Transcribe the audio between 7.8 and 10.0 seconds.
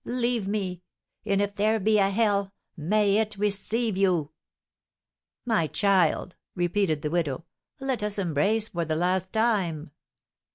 us embrace for the last time!"